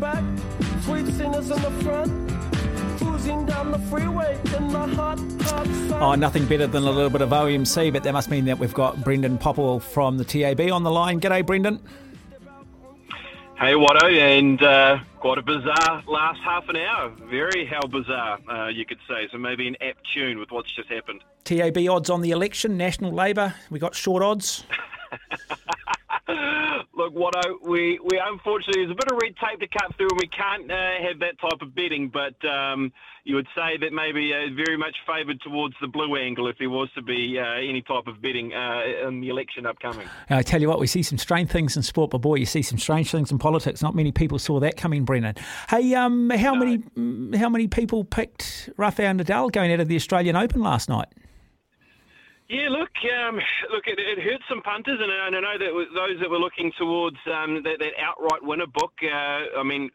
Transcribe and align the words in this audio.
back, 0.00 0.24
sweet 0.82 1.06
singers 1.06 1.50
in 1.50 1.62
the 1.62 1.70
front. 1.82 2.30
Cruising 2.98 3.46
down 3.46 3.70
the 3.70 3.78
freeway 3.78 4.38
in 4.56 4.68
the 4.68 4.86
hot, 4.86 5.18
hot 5.18 5.66
sun. 5.66 6.02
Oh, 6.02 6.14
nothing 6.14 6.46
better 6.46 6.66
than 6.66 6.84
a 6.84 6.90
little 6.90 7.10
bit 7.10 7.20
of 7.20 7.30
OMC, 7.30 7.92
but 7.92 8.02
that 8.02 8.12
must 8.12 8.30
mean 8.30 8.46
that 8.46 8.58
we've 8.58 8.74
got 8.74 9.02
Brendan 9.04 9.38
Popple 9.38 9.80
from 9.80 10.18
the 10.18 10.24
TAB 10.24 10.60
on 10.72 10.82
the 10.82 10.90
line. 10.90 11.20
G'day, 11.20 11.44
Brendan. 11.44 11.80
Hey, 13.58 13.74
Watto, 13.74 14.10
and 14.10 14.62
uh, 14.62 15.00
quite 15.18 15.36
a 15.36 15.42
bizarre 15.42 16.02
last 16.08 16.40
half 16.40 16.66
an 16.70 16.76
hour. 16.76 17.10
Very 17.28 17.66
how 17.66 17.82
bizarre, 17.82 18.38
uh, 18.48 18.68
you 18.68 18.86
could 18.86 19.00
say. 19.06 19.28
So 19.30 19.36
maybe 19.36 19.68
an 19.68 19.76
apt 19.82 20.00
tune 20.14 20.38
with 20.38 20.50
what's 20.50 20.72
just 20.72 20.88
happened. 20.88 21.22
TAB 21.44 21.76
odds 21.88 22.08
on 22.08 22.22
the 22.22 22.30
election, 22.30 22.78
National 22.78 23.12
Labour. 23.12 23.54
We 23.68 23.78
got 23.78 23.94
short 23.94 24.22
odds. 24.22 24.64
Look, 26.92 27.14
Watto, 27.14 27.54
we, 27.62 27.98
we 28.02 28.20
unfortunately 28.22 28.84
there's 28.84 28.90
a 28.90 28.94
bit 28.94 29.10
of 29.10 29.18
red 29.22 29.34
tape 29.36 29.60
to 29.60 29.68
cut 29.68 29.96
through, 29.96 30.08
and 30.10 30.18
we 30.18 30.28
can't 30.28 30.70
uh, 30.70 31.08
have 31.08 31.20
that 31.20 31.38
type 31.40 31.62
of 31.62 31.74
betting. 31.74 32.08
But 32.08 32.44
um, 32.46 32.92
you 33.24 33.36
would 33.36 33.46
say 33.56 33.76
that 33.78 33.92
maybe 33.92 34.32
uh, 34.34 34.52
very 34.54 34.76
much 34.76 34.96
favoured 35.06 35.40
towards 35.40 35.74
the 35.80 35.86
blue 35.86 36.16
angle 36.16 36.48
if 36.48 36.58
there 36.58 36.68
was 36.68 36.90
to 36.96 37.02
be 37.02 37.38
uh, 37.38 37.44
any 37.54 37.82
type 37.82 38.06
of 38.06 38.20
betting 38.20 38.52
uh, 38.52 39.08
in 39.08 39.20
the 39.20 39.28
election 39.28 39.66
upcoming. 39.66 40.06
I 40.28 40.42
tell 40.42 40.60
you 40.60 40.68
what, 40.68 40.78
we 40.78 40.86
see 40.86 41.02
some 41.02 41.18
strange 41.18 41.48
things 41.48 41.76
in 41.76 41.82
sport, 41.82 42.10
but 42.10 42.18
boy, 42.18 42.36
you 42.36 42.46
see 42.46 42.62
some 42.62 42.78
strange 42.78 43.10
things 43.10 43.30
in 43.30 43.38
politics. 43.38 43.82
Not 43.82 43.94
many 43.94 44.12
people 44.12 44.38
saw 44.38 44.60
that 44.60 44.76
coming, 44.76 45.04
Brennan. 45.04 45.36
Hey, 45.68 45.94
um, 45.94 46.30
how 46.30 46.54
no. 46.54 46.64
many 46.64 47.38
how 47.38 47.48
many 47.48 47.68
people 47.68 48.04
picked 48.04 48.68
Rafael 48.76 49.14
Nadal 49.14 49.52
going 49.52 49.72
out 49.72 49.80
of 49.80 49.88
the 49.88 49.96
Australian 49.96 50.36
Open 50.36 50.60
last 50.60 50.88
night? 50.88 51.08
Yeah, 52.50 52.68
look, 52.68 52.90
um, 53.28 53.36
look, 53.70 53.86
it, 53.86 54.00
it 54.00 54.18
hurt 54.18 54.40
some 54.48 54.60
punters, 54.60 54.98
and, 55.00 55.12
and 55.12 55.36
I 55.36 55.40
know 55.40 55.56
that 55.56 55.86
those 55.94 56.20
that 56.20 56.28
were 56.28 56.40
looking 56.40 56.72
towards 56.76 57.16
um, 57.32 57.62
that, 57.62 57.78
that, 57.78 57.92
outright 57.96 58.42
winner 58.42 58.66
book. 58.66 58.92
Uh, 59.04 59.56
I 59.56 59.62
mean, 59.62 59.88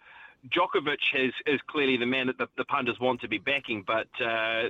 Djokovic 0.47 1.03
is, 1.15 1.33
is 1.45 1.59
clearly 1.67 1.97
the 1.97 2.05
man 2.05 2.27
that 2.27 2.37
the, 2.37 2.47
the 2.55 2.63
punters 2.63 2.97
want 2.97 3.19
to 3.21 3.27
be 3.27 3.39
backing, 3.39 3.83
but 3.85 4.07
uh, 4.25 4.69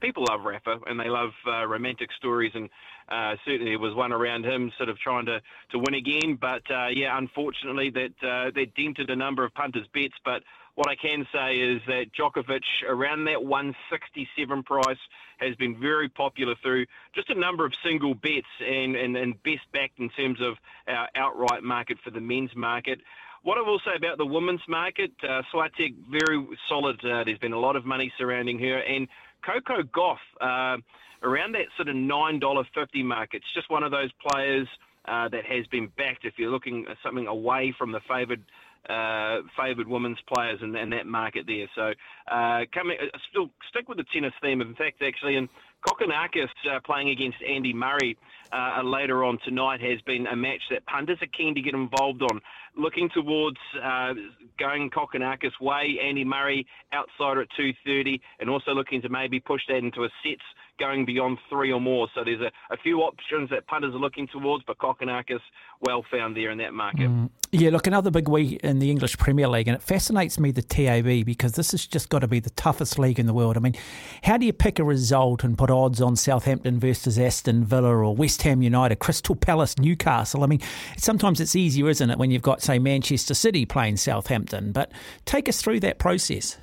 people 0.00 0.26
love 0.30 0.42
Rafa 0.44 0.78
and 0.86 1.00
they 1.00 1.08
love 1.08 1.30
uh, 1.44 1.66
romantic 1.66 2.10
stories, 2.12 2.52
and 2.54 2.70
uh, 3.08 3.34
certainly 3.44 3.72
there 3.72 3.80
was 3.80 3.96
one 3.96 4.12
around 4.12 4.46
him 4.46 4.70
sort 4.76 4.88
of 4.88 4.96
trying 5.00 5.26
to, 5.26 5.40
to 5.72 5.78
win 5.80 5.94
again. 5.94 6.38
But 6.40 6.62
uh, 6.70 6.86
yeah, 6.92 7.18
unfortunately, 7.18 7.90
that 7.90 8.14
uh, 8.22 8.52
that 8.54 8.76
dented 8.76 9.10
a 9.10 9.16
number 9.16 9.44
of 9.44 9.52
punters' 9.54 9.88
bets, 9.92 10.14
but 10.24 10.44
what 10.74 10.88
I 10.88 10.96
can 10.96 11.26
say 11.32 11.56
is 11.56 11.80
that 11.86 12.06
Djokovic, 12.18 12.62
around 12.88 13.24
that 13.26 13.44
167 13.44 14.62
price, 14.64 14.98
has 15.38 15.54
been 15.56 15.78
very 15.78 16.08
popular 16.08 16.54
through 16.62 16.86
just 17.14 17.30
a 17.30 17.34
number 17.34 17.64
of 17.64 17.72
single 17.84 18.14
bets 18.14 18.46
and, 18.60 18.96
and, 18.96 19.16
and 19.16 19.40
best 19.42 19.62
backed 19.72 19.98
in 19.98 20.10
terms 20.10 20.40
of 20.40 20.54
our 20.88 21.08
outright 21.14 21.62
market 21.62 21.98
for 22.02 22.10
the 22.10 22.20
men's 22.20 22.54
market. 22.56 23.00
What 23.42 23.58
I 23.58 23.60
will 23.60 23.80
say 23.84 23.92
about 23.96 24.18
the 24.18 24.26
women's 24.26 24.66
market, 24.68 25.12
uh, 25.22 25.42
Swiatek, 25.52 25.94
very 26.10 26.46
solid. 26.68 27.04
Uh, 27.04 27.24
there's 27.24 27.38
been 27.38 27.52
a 27.52 27.58
lot 27.58 27.76
of 27.76 27.84
money 27.84 28.12
surrounding 28.18 28.58
her. 28.60 28.78
And 28.78 29.06
Coco 29.44 29.82
Gauff, 29.82 30.16
uh, 30.40 30.78
around 31.22 31.52
that 31.52 31.66
sort 31.76 31.88
of 31.88 31.94
$9.50 31.94 33.04
mark. 33.04 33.34
It's 33.34 33.44
just 33.54 33.70
one 33.70 33.82
of 33.82 33.90
those 33.90 34.10
players 34.26 34.66
uh, 35.04 35.28
that 35.28 35.44
has 35.44 35.66
been 35.66 35.88
backed. 35.96 36.24
If 36.24 36.34
you're 36.38 36.50
looking 36.50 36.86
at 36.88 36.96
something 37.02 37.26
away 37.26 37.74
from 37.76 37.92
the 37.92 38.00
favoured 38.08 38.42
uh, 38.88 39.40
favoured 39.56 39.88
women's 39.88 40.18
players 40.32 40.60
in, 40.62 40.72
that 40.72 41.06
market 41.06 41.46
there. 41.46 41.66
So 41.74 41.92
uh, 42.30 42.60
coming, 42.72 42.96
uh, 43.00 43.18
still 43.30 43.50
stick 43.70 43.88
with 43.88 43.98
the 43.98 44.04
tennis 44.12 44.32
theme. 44.42 44.60
In 44.60 44.74
fact, 44.74 45.02
actually, 45.02 45.36
and 45.36 45.48
Kokkinakis 45.86 46.48
uh, 46.70 46.80
playing 46.84 47.10
against 47.10 47.38
Andy 47.46 47.72
Murray 47.72 48.16
uh, 48.52 48.82
later 48.82 49.24
on 49.24 49.38
tonight 49.44 49.80
has 49.80 50.00
been 50.02 50.26
a 50.26 50.36
match 50.36 50.62
that 50.70 50.86
punters 50.86 51.18
are 51.20 51.26
keen 51.36 51.54
to 51.54 51.60
get 51.60 51.74
involved 51.74 52.22
on. 52.22 52.40
Looking 52.76 53.08
towards 53.14 53.58
uh, 53.82 54.14
going 54.58 54.90
Kokkinakis 54.90 55.60
way, 55.60 55.98
Andy 56.02 56.24
Murray 56.24 56.66
outsider 56.92 57.42
at 57.42 57.48
2.30, 57.58 58.20
and 58.40 58.48
also 58.48 58.72
looking 58.72 59.02
to 59.02 59.08
maybe 59.08 59.40
push 59.40 59.62
that 59.68 59.76
into 59.76 60.04
a 60.04 60.08
sets 60.24 60.42
going 60.78 61.04
beyond 61.04 61.38
three 61.48 61.72
or 61.72 61.80
more. 61.80 62.08
So 62.14 62.22
there's 62.24 62.40
a, 62.40 62.50
a 62.72 62.76
few 62.76 63.00
options 63.00 63.50
that 63.50 63.66
punters 63.66 63.94
are 63.94 63.98
looking 63.98 64.28
towards, 64.28 64.64
but 64.66 64.78
Kokkinakis 64.78 65.40
well 65.80 66.04
found 66.10 66.36
there 66.36 66.50
in 66.50 66.58
that 66.58 66.72
market. 66.72 67.10
Mm. 67.10 67.30
Yeah, 67.52 67.70
look, 67.70 67.86
another 67.86 68.10
big 68.10 68.28
week 68.28 68.60
in 68.64 68.80
the 68.80 68.90
English 68.90 69.16
Premier 69.16 69.46
League, 69.46 69.68
and 69.68 69.76
it 69.76 69.82
fascinates 69.82 70.40
me, 70.40 70.50
the 70.50 70.62
TAB, 70.62 71.24
because 71.24 71.52
this 71.52 71.70
has 71.70 71.86
just 71.86 72.08
got 72.08 72.20
to 72.20 72.28
be 72.28 72.40
the 72.40 72.50
toughest 72.50 72.98
league 72.98 73.20
in 73.20 73.26
the 73.26 73.34
world. 73.34 73.56
I 73.56 73.60
mean, 73.60 73.76
how 74.24 74.36
do 74.36 74.46
you 74.46 74.52
pick 74.52 74.80
a 74.80 74.84
result 74.84 75.44
and 75.44 75.56
put 75.56 75.70
odds 75.70 76.00
on 76.00 76.16
Southampton 76.16 76.80
versus 76.80 77.16
Aston 77.16 77.64
Villa 77.64 77.96
or 77.96 78.16
West 78.16 78.42
Ham 78.42 78.60
United, 78.60 78.96
Crystal 78.96 79.36
Palace, 79.36 79.78
Newcastle? 79.78 80.42
I 80.42 80.46
mean, 80.46 80.60
sometimes 80.96 81.40
it's 81.40 81.54
easier, 81.54 81.88
isn't 81.88 82.10
it, 82.10 82.18
when 82.18 82.32
you've 82.32 82.42
got, 82.42 82.60
say, 82.60 82.80
Manchester 82.80 83.34
City 83.34 83.64
playing 83.64 83.98
Southampton? 83.98 84.72
But 84.72 84.90
take 85.24 85.48
us 85.48 85.62
through 85.62 85.78
that 85.80 86.00
process. 86.00 86.58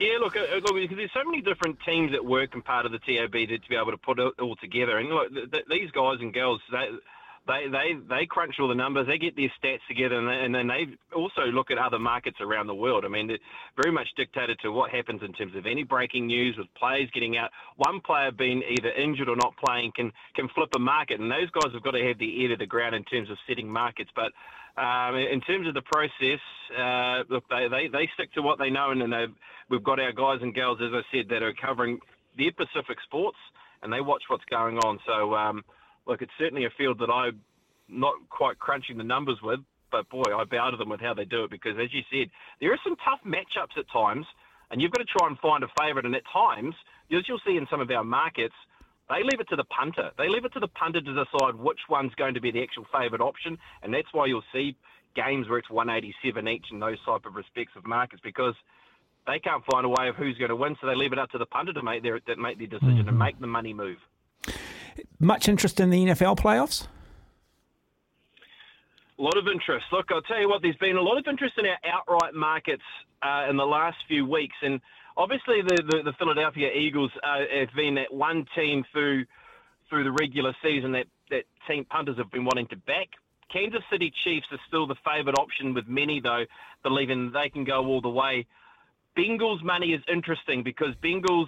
Yeah, 0.00 0.18
look, 0.20 0.36
uh, 0.36 0.40
look, 0.56 0.74
because 0.74 0.96
there's 0.96 1.12
so 1.14 1.24
many 1.24 1.40
different 1.40 1.78
teams 1.86 2.12
that 2.12 2.24
work 2.24 2.54
and 2.54 2.64
part 2.64 2.84
of 2.84 2.92
the 2.92 2.98
TAB 2.98 3.32
to, 3.32 3.58
to 3.58 3.68
be 3.68 3.76
able 3.76 3.92
to 3.92 3.96
put 3.96 4.18
it 4.18 4.34
all 4.40 4.56
together. 4.56 4.98
And 4.98 5.08
look, 5.08 5.32
th- 5.32 5.50
th- 5.52 5.64
these 5.70 5.90
guys 5.92 6.18
and 6.20 6.34
girls, 6.34 6.60
they, 6.72 6.88
they 7.46 7.66
they 7.70 7.94
they 8.08 8.26
crunch 8.26 8.54
all 8.58 8.68
the 8.68 8.74
numbers. 8.74 9.06
They 9.06 9.18
get 9.18 9.36
their 9.36 9.52
stats 9.62 9.80
together, 9.86 10.18
and, 10.18 10.28
they, 10.28 10.44
and 10.44 10.54
then 10.54 10.66
they 10.66 10.86
also 11.14 11.42
look 11.42 11.70
at 11.70 11.78
other 11.78 11.98
markets 11.98 12.38
around 12.40 12.66
the 12.66 12.74
world. 12.74 13.04
I 13.04 13.08
mean, 13.08 13.30
it's 13.30 13.42
very 13.76 13.92
much 13.92 14.08
dictated 14.16 14.58
to 14.62 14.72
what 14.72 14.90
happens 14.90 15.22
in 15.22 15.32
terms 15.32 15.54
of 15.54 15.66
any 15.66 15.82
breaking 15.84 16.26
news 16.26 16.56
with 16.56 16.66
players 16.74 17.10
getting 17.12 17.36
out. 17.36 17.50
One 17.76 18.00
player 18.00 18.30
being 18.32 18.62
either 18.62 18.90
injured 18.90 19.28
or 19.28 19.36
not 19.36 19.54
playing 19.64 19.92
can 19.94 20.12
can 20.34 20.48
flip 20.54 20.70
a 20.74 20.78
market, 20.78 21.20
and 21.20 21.30
those 21.30 21.50
guys 21.50 21.72
have 21.72 21.82
got 21.82 21.92
to 21.92 22.04
have 22.06 22.18
the 22.18 22.42
ear 22.42 22.48
to 22.48 22.56
the 22.56 22.66
ground 22.66 22.94
in 22.94 23.04
terms 23.04 23.30
of 23.30 23.36
setting 23.46 23.68
markets. 23.68 24.10
But 24.14 24.32
um, 24.80 25.14
in 25.14 25.40
terms 25.42 25.68
of 25.68 25.74
the 25.74 25.82
process, 25.82 26.40
uh, 26.76 27.22
look, 27.28 27.44
they, 27.48 27.68
they, 27.68 27.88
they 27.88 28.08
stick 28.14 28.32
to 28.32 28.42
what 28.42 28.58
they 28.58 28.70
know, 28.70 28.90
and, 28.90 29.02
and 29.02 29.34
we've 29.68 29.84
got 29.84 30.00
our 30.00 30.12
guys 30.12 30.38
and 30.42 30.54
girls, 30.54 30.78
as 30.82 30.90
I 30.92 31.02
said, 31.12 31.28
that 31.28 31.42
are 31.42 31.52
covering 31.52 32.00
their 32.36 32.50
Pacific 32.52 32.98
sports, 33.04 33.38
and 33.82 33.92
they 33.92 34.00
watch 34.00 34.22
what's 34.28 34.44
going 34.46 34.78
on. 34.78 34.98
So, 35.06 35.34
um, 35.34 35.64
look, 36.06 36.22
it's 36.22 36.32
certainly 36.38 36.64
a 36.64 36.70
field 36.70 36.98
that 37.00 37.10
I'm 37.10 37.40
not 37.88 38.14
quite 38.30 38.58
crunching 38.58 38.98
the 38.98 39.04
numbers 39.04 39.38
with, 39.42 39.60
but 39.90 40.08
boy, 40.08 40.24
I 40.36 40.44
bow 40.44 40.70
to 40.70 40.76
them 40.76 40.88
with 40.88 41.00
how 41.00 41.14
they 41.14 41.24
do 41.24 41.44
it 41.44 41.50
because, 41.50 41.76
as 41.78 41.92
you 41.92 42.02
said, 42.10 42.30
there 42.60 42.72
are 42.72 42.78
some 42.82 42.96
tough 42.96 43.20
matchups 43.24 43.78
at 43.78 43.88
times, 43.92 44.26
and 44.70 44.80
you've 44.80 44.92
got 44.92 44.98
to 44.98 45.18
try 45.18 45.26
and 45.26 45.38
find 45.38 45.62
a 45.62 45.68
favourite. 45.78 46.04
And 46.04 46.14
at 46.16 46.22
times, 46.32 46.74
as 47.12 47.28
you'll 47.28 47.40
see 47.46 47.56
in 47.56 47.66
some 47.70 47.80
of 47.80 47.90
our 47.90 48.04
markets, 48.04 48.54
they 49.08 49.22
leave 49.22 49.40
it 49.40 49.48
to 49.50 49.56
the 49.56 49.64
punter. 49.64 50.10
They 50.16 50.28
leave 50.28 50.44
it 50.44 50.52
to 50.54 50.60
the 50.60 50.68
punter 50.68 51.00
to 51.00 51.24
decide 51.24 51.54
which 51.56 51.80
one's 51.88 52.14
going 52.14 52.34
to 52.34 52.40
be 52.40 52.50
the 52.50 52.62
actual 52.62 52.86
favourite 52.92 53.22
option, 53.22 53.58
and 53.82 53.92
that's 53.92 54.08
why 54.12 54.26
you'll 54.26 54.44
see 54.52 54.76
games 55.14 55.48
where 55.48 55.58
it's 55.58 55.70
187 55.70 56.48
each 56.48 56.66
in 56.72 56.80
those 56.80 56.98
type 57.04 57.24
of 57.24 57.36
respects 57.36 57.72
of 57.76 57.86
markets 57.86 58.20
because 58.24 58.54
they 59.26 59.38
can't 59.38 59.64
find 59.70 59.86
a 59.86 59.88
way 59.88 60.08
of 60.08 60.16
who's 60.16 60.36
going 60.38 60.48
to 60.48 60.56
win, 60.56 60.76
so 60.80 60.86
they 60.86 60.94
leave 60.94 61.12
it 61.12 61.18
up 61.18 61.30
to 61.30 61.38
the 61.38 61.46
punter 61.46 61.72
to 61.72 61.82
make 61.82 62.02
their 62.02 62.18
to 62.18 62.36
make 62.36 62.58
their 62.58 62.66
decision 62.66 62.98
mm-hmm. 62.98 63.08
and 63.08 63.18
make 63.18 63.38
the 63.38 63.46
money 63.46 63.72
move. 63.72 63.98
Much 65.18 65.48
interest 65.48 65.80
in 65.80 65.90
the 65.90 66.06
NFL 66.06 66.38
playoffs. 66.38 66.86
A 69.18 69.22
lot 69.22 69.36
of 69.36 69.46
interest. 69.46 69.86
Look, 69.92 70.06
I'll 70.10 70.22
tell 70.22 70.40
you 70.40 70.48
what. 70.48 70.62
There's 70.62 70.76
been 70.76 70.96
a 70.96 71.02
lot 71.02 71.18
of 71.18 71.26
interest 71.28 71.54
in 71.56 71.66
our 71.66 71.78
outright 71.84 72.34
markets 72.34 72.82
uh, 73.22 73.46
in 73.48 73.56
the 73.56 73.64
last 73.64 73.96
few 74.08 74.26
weeks, 74.26 74.56
and 74.62 74.80
obviously 75.16 75.62
the, 75.62 75.82
the, 75.88 76.02
the 76.04 76.12
Philadelphia 76.18 76.70
Eagles 76.74 77.12
uh, 77.22 77.38
have 77.60 77.74
been 77.76 77.94
that 77.94 78.12
one 78.12 78.44
team 78.56 78.84
through 78.92 79.24
through 79.88 80.04
the 80.04 80.12
regular 80.12 80.54
season 80.62 80.92
that, 80.92 81.06
that 81.30 81.44
team 81.68 81.84
punters 81.84 82.16
have 82.16 82.30
been 82.30 82.44
wanting 82.44 82.66
to 82.68 82.76
back. 82.76 83.08
Kansas 83.52 83.82
City 83.92 84.12
Chiefs 84.24 84.46
are 84.50 84.58
still 84.66 84.86
the 84.86 84.96
favourite 85.04 85.38
option 85.38 85.74
with 85.74 85.86
many, 85.86 86.20
though, 86.20 86.44
believing 86.82 87.30
they 87.32 87.48
can 87.48 87.64
go 87.64 87.86
all 87.86 88.00
the 88.00 88.08
way. 88.08 88.46
Bengals 89.16 89.62
money 89.62 89.92
is 89.92 90.02
interesting 90.12 90.62
because 90.64 90.94
Bengals 91.02 91.46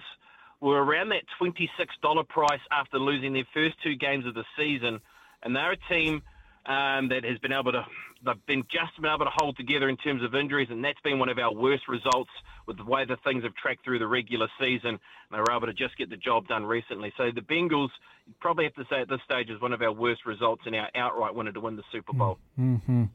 were 0.61 0.83
around 0.83 1.09
that 1.09 1.23
$26 1.41 2.27
price 2.27 2.59
after 2.71 2.97
losing 2.97 3.33
their 3.33 3.47
first 3.53 3.75
two 3.83 3.95
games 3.95 4.25
of 4.25 4.33
the 4.33 4.45
season, 4.57 4.99
and 5.43 5.55
they're 5.55 5.73
a 5.73 5.93
team 5.93 6.21
um, 6.67 7.09
that 7.09 7.23
has 7.23 7.37
been 7.39 7.53
able 7.53 7.71
to 7.71 7.85
they've 8.25 8.45
been 8.45 8.63
just 8.63 8.99
been 9.01 9.09
able 9.09 9.25
to 9.25 9.31
hold 9.35 9.55
together 9.57 9.89
in 9.89 9.97
terms 9.97 10.23
of 10.23 10.35
injuries, 10.35 10.67
and 10.69 10.83
that's 10.83 10.99
been 11.01 11.19
one 11.19 11.29
of 11.29 11.37
our 11.37 11.53
worst 11.53 11.87
results 11.87 12.31
with 12.65 12.77
the 12.77 12.85
way 12.85 13.05
the 13.05 13.17
things 13.23 13.43
have 13.43 13.55
tracked 13.55 13.83
through 13.83 13.99
the 13.99 14.07
regular 14.07 14.47
season. 14.59 14.99
They 15.31 15.37
were 15.37 15.51
able 15.51 15.67
to 15.67 15.73
just 15.73 15.97
get 15.97 16.09
the 16.09 16.17
job 16.17 16.47
done 16.47 16.65
recently. 16.65 17.13
So 17.17 17.31
the 17.33 17.41
Bengals, 17.41 17.89
you 18.25 18.33
probably 18.39 18.65
have 18.65 18.75
to 18.75 18.85
say 18.89 19.01
at 19.01 19.09
this 19.09 19.19
stage, 19.25 19.49
is 19.49 19.61
one 19.61 19.73
of 19.73 19.81
our 19.81 19.91
worst 19.91 20.25
results 20.25 20.63
in 20.65 20.75
our 20.75 20.89
outright 20.95 21.35
winner 21.35 21.51
to 21.51 21.59
win 21.59 21.75
the 21.75 21.83
Super 21.91 22.13
Bowl. 22.13 22.37
Mm-hmm. 22.59 23.05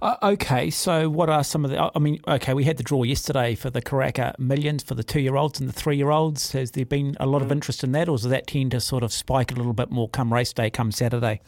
Uh, 0.00 0.16
okay, 0.22 0.70
so 0.70 1.08
what 1.08 1.28
are 1.28 1.42
some 1.42 1.64
of 1.64 1.70
the? 1.70 1.90
I 1.94 1.98
mean, 1.98 2.20
okay, 2.26 2.54
we 2.54 2.64
had 2.64 2.76
the 2.76 2.82
draw 2.82 3.02
yesterday 3.02 3.54
for 3.54 3.70
the 3.70 3.82
Karaka 3.82 4.38
Millions 4.38 4.82
for 4.82 4.94
the 4.94 5.04
two-year-olds 5.04 5.60
and 5.60 5.68
the 5.68 5.72
three-year-olds. 5.72 6.52
Has 6.52 6.72
there 6.72 6.86
been 6.86 7.16
a 7.18 7.26
lot 7.26 7.42
of 7.42 7.50
interest 7.50 7.82
in 7.82 7.92
that, 7.92 8.08
or 8.08 8.16
does 8.16 8.28
that 8.28 8.46
tend 8.46 8.72
to 8.72 8.80
sort 8.80 9.02
of 9.02 9.12
spike 9.12 9.50
a 9.50 9.54
little 9.54 9.72
bit 9.72 9.90
more 9.90 10.08
come 10.08 10.32
race 10.32 10.52
day, 10.52 10.70
come 10.70 10.92
Saturday? 10.92 11.40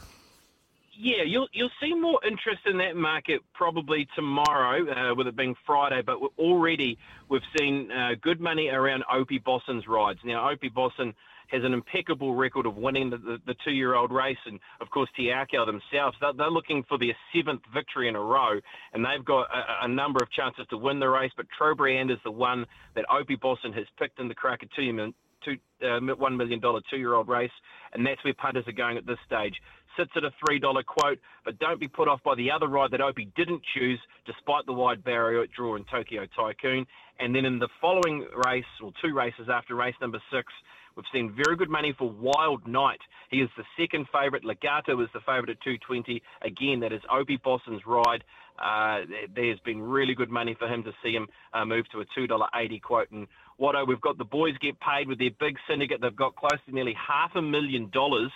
Yeah, 0.97 1.25
you'll 1.27 1.49
you'll 1.53 1.71
see 1.81 1.95
more 1.95 2.21
interest 2.25 2.61
in 2.67 2.79
that 2.79 2.97
market 2.97 3.41
probably 3.53 4.07
tomorrow, 4.15 4.85
uh, 4.91 5.15
with 5.15 5.27
it 5.27 5.37
being 5.37 5.55
Friday. 5.67 6.03
But 6.05 6.19
already 6.39 6.99
we've 7.29 7.43
seen 7.59 7.91
uh, 7.91 8.11
good 8.21 8.41
money 8.41 8.69
around 8.69 9.05
Opie 9.13 9.39
Bosson's 9.39 9.87
rides. 9.89 10.21
Now, 10.25 10.51
Opie 10.51 10.69
Bosson 10.69 11.15
has 11.49 11.63
an 11.63 11.75
impeccable 11.75 12.35
record 12.35 12.67
of 12.67 12.77
winning 12.77 13.11
the, 13.11 13.19
the, 13.19 13.39
the 13.47 13.55
two-year-old 13.65 14.11
race, 14.11 14.39
and 14.47 14.59
of 14.81 14.91
course 14.91 15.09
Te 15.17 15.27
Akau 15.27 15.67
themselves. 15.67 16.17
They're, 16.21 16.33
they're, 16.33 16.51
looking 16.51 16.85
for 16.89 16.99
their 16.99 17.15
seventh 17.35 17.63
victory 17.73 18.09
in 18.09 18.17
a 18.17 18.21
row, 18.21 18.61
and 18.93 19.05
they've 19.05 19.25
got 19.25 19.47
a, 19.55 19.85
a 19.85 19.89
number 19.89 20.23
of 20.23 20.31
chances 20.31 20.67
to 20.71 20.79
win 20.79 21.01
the 21.01 21.09
race. 21.09 21.33
But 21.37 21.47
Trowbridge 21.57 22.01
End 22.01 22.11
is 22.11 22.19
the 22.25 22.31
one 22.31 22.67
that 22.95 23.05
Opie 23.11 23.37
Bosson 23.37 23.73
has 23.73 23.85
picked 23.99 24.21
in 24.21 24.29
the 24.29 24.35
Krakatoa 24.35 25.13
two, 25.45 25.57
uh, 25.83 26.01
$1 26.01 26.37
million 26.37 26.61
two 26.91 26.97
year 26.97 27.15
old 27.15 27.29
race, 27.29 27.51
and 27.93 28.07
that's 28.07 28.23
where 28.25 28.35
punters 28.35 28.65
are 28.67 28.73
going 28.73 28.97
at 28.97 29.07
this 29.07 29.19
stage. 29.27 29.55
Sits 29.97 30.11
at 30.17 30.25
a 30.25 30.31
$3 30.49 30.85
quote, 30.87 31.19
but 31.45 31.59
don't 31.59 31.79
be 31.79 31.89
put 31.89 32.09
off 32.09 32.21
by 32.25 32.35
the 32.35 32.51
other 32.51 32.69
ride 32.69 32.91
that 32.91 33.01
Opie 33.01 33.31
didn't 33.37 33.63
choose, 33.75 34.01
despite 34.27 34.67
the 34.67 34.73
wide 34.73 35.05
barrier 35.05 35.47
draw 35.55 35.77
in 35.77 35.85
Tokyo 35.85 36.27
Tycoon. 36.37 36.87
And 37.21 37.35
then 37.35 37.45
in 37.45 37.59
the 37.59 37.69
following 37.81 38.27
race, 38.45 38.65
or 38.83 38.93
two 39.03 39.15
races 39.15 39.49
after 39.49 39.77
race 39.77 39.95
number 40.01 40.21
six, 40.33 40.53
We've 40.97 41.05
seen 41.13 41.35
very 41.35 41.57
good 41.57 41.71
money 41.71 41.93
for 41.99 42.09
Wild 42.09 42.67
Knight. 42.69 43.01
He 43.31 43.39
is 43.39 43.49
the 43.57 43.65
second 43.79 44.07
favourite. 44.13 44.45
Legarto 44.45 45.03
is 45.03 45.09
the 45.13 45.21
favourite 45.21 45.51
at 45.51 45.61
220. 45.63 46.23
Again, 46.43 46.81
that 46.81 46.93
is 46.93 47.01
Opie 47.11 47.39
Bosson's 47.39 47.83
ride. 47.85 48.23
Uh, 48.59 49.01
there's 49.35 49.59
been 49.61 49.83
really 49.83 50.15
good 50.15 50.31
money 50.31 50.55
for 50.57 50.69
him 50.69 50.85
to 50.85 50.93
see 51.03 51.13
him 51.13 51.27
uh, 51.53 51.65
move 51.65 51.87
to 51.91 52.01
a 52.01 52.05
$2.80 52.17 52.81
quote. 52.83 53.11
And 53.11 53.27
Watto, 53.61 53.87
we've 53.87 54.01
got 54.01 54.19
the 54.19 54.25
boys 54.25 54.55
get 54.61 54.79
paid 54.79 55.09
with 55.09 55.19
their 55.19 55.31
big 55.41 55.57
syndicate. 55.69 56.01
They've 56.01 56.15
got 56.15 56.37
close 56.37 56.61
to 56.67 56.75
nearly 56.75 56.95
half 56.95 57.33
a 57.35 57.43
million 57.43 57.91
dollars. 57.91 58.31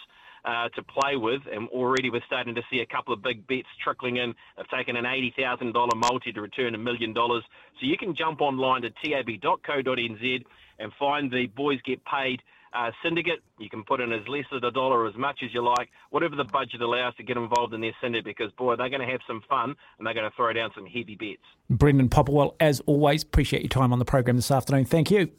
Uh, 0.44 0.69
to 0.70 0.82
play 0.82 1.17
with, 1.17 1.43
and 1.52 1.69
already 1.69 2.11
we're 2.11 2.23
starting 2.26 2.55
to 2.55 2.62
see 2.70 2.81
a 2.81 2.87
couple 2.87 3.12
of 3.12 3.20
big 3.23 3.46
bets 3.49 3.67
trickling 3.82 4.17
in. 4.17 4.32
They've 4.56 4.69
taken 4.69 4.96
an 4.96 5.05
$80,000 5.05 5.75
multi 5.96 6.32
to 6.32 6.40
return 6.40 6.75
a 6.75 6.79
million 6.79 7.12
dollars. 7.12 7.43
So 7.81 7.87
you 7.87 7.99
can 7.99 8.14
jump 8.14 8.40
online 8.40 8.82
to 8.82 8.90
tab.co.nz 8.90 10.44
and 10.79 10.93
find 10.99 11.31
the 11.31 11.46
boys 11.49 11.81
get 11.85 12.05
paid 12.05 12.40
uh, 12.73 12.90
syndicate. 13.02 13.40
You 13.58 13.69
can 13.69 13.85
put 13.85 14.00
in 14.00 14.12
as 14.12 14.26
less 14.29 14.44
as 14.55 14.62
a 14.62 14.70
dollar 14.70 15.06
as 15.06 15.17
much 15.17 15.40
as 15.44 15.52
you 15.52 15.62
like, 15.62 15.88
whatever 16.11 16.37
the 16.37 16.44
budget 16.44 16.81
allows 16.81 17.14
to 17.17 17.23
get 17.23 17.37
involved 17.37 17.75
in 17.75 17.81
their 17.81 17.94
syndicate 18.00 18.25
because, 18.25 18.52
boy, 18.52 18.76
they're 18.76 18.88
going 18.88 19.00
to 19.00 19.11
have 19.11 19.20
some 19.26 19.43
fun 19.49 19.75
and 19.99 20.06
they're 20.06 20.14
going 20.14 20.29
to 20.29 20.37
throw 20.37 20.52
down 20.52 20.70
some 20.75 20.87
heavy 20.87 21.17
bets. 21.17 21.43
Brendan 21.70 22.08
Popplewell, 22.08 22.55
as 22.61 22.81
always, 22.81 23.23
appreciate 23.23 23.62
your 23.62 23.69
time 23.69 23.93
on 23.93 23.99
the 23.99 24.05
program 24.05 24.37
this 24.37 24.50
afternoon. 24.50 24.85
Thank 24.85 25.11
you. 25.11 25.31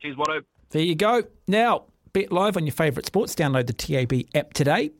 Cheers, 0.00 0.16
Watto. 0.16 0.42
There 0.70 0.82
you 0.82 0.94
go. 0.94 1.22
Now, 1.46 1.84
bet 2.14 2.32
live 2.32 2.56
on 2.56 2.64
your 2.64 2.72
favourite 2.72 3.04
sports. 3.04 3.34
Download 3.34 3.66
the 3.66 3.74
TAB 3.74 4.22
app 4.34 4.54
today. 4.54 4.92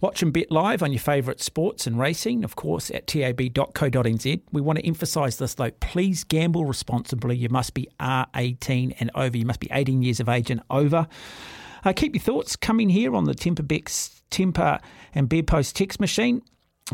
Watch 0.00 0.22
and 0.22 0.32
bet 0.32 0.50
live 0.50 0.82
on 0.82 0.90
your 0.90 1.00
favourite 1.00 1.40
sports 1.40 1.86
and 1.86 1.96
racing, 1.96 2.42
of 2.42 2.56
course, 2.56 2.90
at 2.90 3.06
tab.co.nz. 3.06 4.40
We 4.50 4.60
want 4.60 4.80
to 4.80 4.86
emphasise 4.86 5.36
this 5.36 5.54
though. 5.54 5.70
Please 5.70 6.24
gamble 6.24 6.64
responsibly. 6.64 7.36
You 7.36 7.48
must 7.48 7.72
be 7.72 7.88
R18 8.00 8.96
and 8.98 9.12
over. 9.14 9.36
You 9.36 9.46
must 9.46 9.60
be 9.60 9.68
18 9.70 10.02
years 10.02 10.18
of 10.18 10.28
age 10.28 10.50
and 10.50 10.60
over. 10.68 11.06
Uh, 11.84 11.92
keep 11.92 12.16
your 12.16 12.22
thoughts 12.22 12.56
coming 12.56 12.90
here 12.90 13.14
on 13.14 13.24
the 13.24 13.34
Tempur 13.34 13.66
Bex 13.66 14.22
Tempur 14.32 14.80
and 15.14 15.28
Bedpost 15.28 15.76
text 15.76 16.00
machine. 16.00 16.42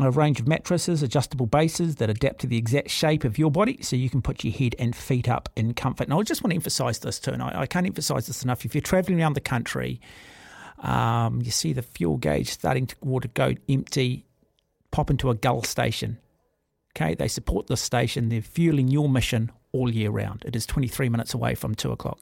A 0.01 0.09
range 0.09 0.39
of 0.39 0.47
mattresses, 0.47 1.03
adjustable 1.03 1.45
bases 1.45 1.95
that 1.97 2.09
adapt 2.09 2.39
to 2.41 2.47
the 2.47 2.57
exact 2.57 2.89
shape 2.89 3.25
of 3.25 3.37
your 3.37 3.51
body 3.51 3.81
so 3.81 3.97
you 3.97 4.09
can 4.09 4.21
put 4.21 4.45
your 4.45 4.53
head 4.53 4.73
and 4.79 4.95
feet 4.95 5.27
up 5.27 5.49
in 5.57 5.73
comfort. 5.73 6.05
And 6.05 6.13
I 6.13 6.21
just 6.21 6.41
want 6.41 6.51
to 6.51 6.55
emphasise 6.55 6.99
this 6.99 7.19
too, 7.19 7.31
and 7.31 7.43
I, 7.43 7.61
I 7.61 7.65
can't 7.65 7.85
emphasise 7.85 8.27
this 8.27 8.43
enough. 8.43 8.63
If 8.63 8.73
you're 8.73 8.81
travelling 8.81 9.19
around 9.19 9.33
the 9.33 9.41
country, 9.41 9.99
um, 10.79 11.41
you 11.41 11.51
see 11.51 11.73
the 11.73 11.81
fuel 11.81 12.17
gauge 12.17 12.49
starting 12.49 12.87
to 12.87 12.95
go 13.33 13.55
empty. 13.67 14.25
Pop 14.91 15.09
into 15.09 15.29
a 15.29 15.35
Gull 15.35 15.63
station. 15.63 16.17
Okay, 16.95 17.13
they 17.13 17.27
support 17.27 17.67
this 17.67 17.81
station. 17.81 18.29
They're 18.29 18.41
fueling 18.41 18.87
your 18.87 19.09
mission 19.09 19.51
all 19.71 19.91
year 19.91 20.09
round. 20.09 20.43
It 20.45 20.55
is 20.55 20.65
23 20.65 21.09
minutes 21.09 21.33
away 21.33 21.55
from 21.55 21.75
two 21.75 21.91
o'clock. 21.91 22.19